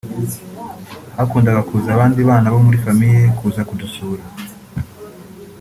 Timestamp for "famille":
2.83-3.19